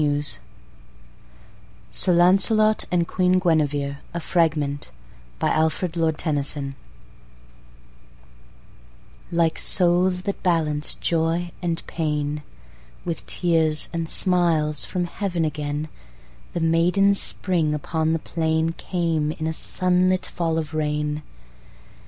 com 0.01 0.23
SIR 1.91 2.13
LAUNCELOT 2.13 2.85
AND 2.89 3.07
QUEEN 3.07 3.37
GUINEVERE 3.39 3.97
A 4.15 4.19
FRAGMENT 4.19 4.89
by 5.37 5.49
ALFRED, 5.51 5.95
LORD 5.95 6.17
TENNYSON 6.17 6.73
Like 9.31 9.59
souls 9.59 10.23
that 10.23 10.41
balance 10.41 10.95
joy 10.95 11.51
and 11.61 11.85
pain, 11.85 12.41
With 13.05 13.27
tears 13.27 13.89
and 13.93 14.09
smiles 14.09 14.83
from 14.83 15.05
heaven 15.05 15.45
again 15.45 15.87
The 16.53 16.61
maiden 16.61 17.13
Spring 17.13 17.75
upon 17.75 18.13
the 18.13 18.17
plain 18.17 18.71
Came 18.79 19.31
in 19.33 19.45
a 19.45 19.53
sunlit 19.53 20.25
fall 20.25 20.57
of 20.57 20.73
rain. 20.73 21.21